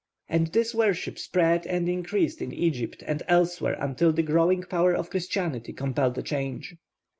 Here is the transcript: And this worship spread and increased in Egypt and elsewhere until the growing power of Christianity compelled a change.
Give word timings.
And 0.27 0.47
this 0.47 0.73
worship 0.73 1.19
spread 1.19 1.67
and 1.67 1.87
increased 1.87 2.41
in 2.41 2.51
Egypt 2.51 3.03
and 3.05 3.21
elsewhere 3.27 3.77
until 3.79 4.11
the 4.11 4.23
growing 4.23 4.63
power 4.63 4.95
of 4.95 5.11
Christianity 5.11 5.73
compelled 5.73 6.17
a 6.17 6.23
change. 6.23 6.75